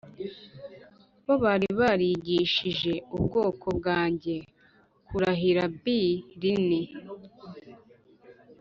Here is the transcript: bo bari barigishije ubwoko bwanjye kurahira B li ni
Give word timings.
bo 1.25 1.35
bari 1.43 1.69
barigishije 1.79 2.93
ubwoko 3.15 3.67
bwanjye 3.77 4.35
kurahira 5.09 5.63
B 5.83 5.85
li 6.39 6.53
ni 6.67 6.81